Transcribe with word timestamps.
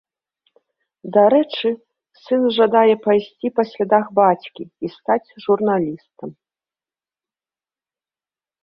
Дарэчы, 1.17 1.69
сын 2.23 2.41
жадае 2.57 2.95
пайсці 3.05 3.47
па 3.61 3.69
слядах 3.73 4.05
бацькі 4.21 4.63
і 4.83 4.87
стаць 4.95 5.29
журналістам. 5.45 6.29